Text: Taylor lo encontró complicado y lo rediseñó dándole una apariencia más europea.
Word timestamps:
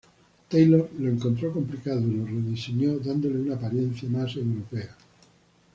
Taylor 0.49 0.89
lo 0.97 1.11
encontró 1.11 1.53
complicado 1.53 1.99
y 2.01 2.15
lo 2.15 2.25
rediseñó 2.25 2.97
dándole 2.97 3.39
una 3.39 3.53
apariencia 3.53 4.09
más 4.09 4.35
europea. 4.35 4.95